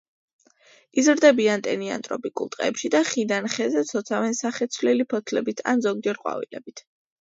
[1.01, 6.89] იზრდებიან ტენიან ტროპიკულ ტყეებში და ხიდან ხეზე ცოცავენ სახეცვლილი ფოთლებით ან ზოგჯერ ყვავილებით.